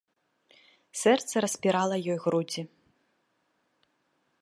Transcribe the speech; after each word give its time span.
Сэрца 1.01 1.33
распірала 1.45 1.95
ёй 2.15 2.19
грудзі. 2.25 2.61